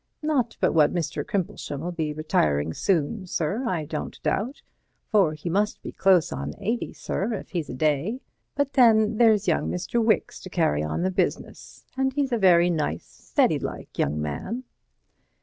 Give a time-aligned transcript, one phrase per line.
[0.23, 1.23] Not but what Mr.
[1.23, 4.63] Crimplesham'll be retiring soon, sir, I don't doubt,
[5.11, 8.19] for he must be close on eighty, sir, if he's a day,
[8.55, 10.03] but then there's young Mr.
[10.03, 14.63] Wicks to carry on the business, and he's a very nice, steady like young gentleman."